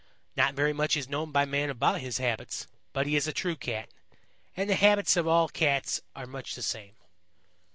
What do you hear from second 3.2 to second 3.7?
a true